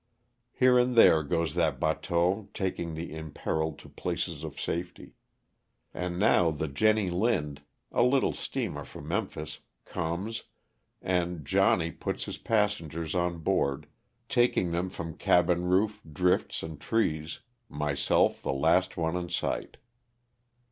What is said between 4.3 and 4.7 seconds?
of